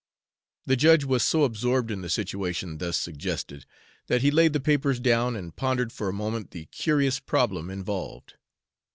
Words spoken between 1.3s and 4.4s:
absorbed in the situation thus suggested that he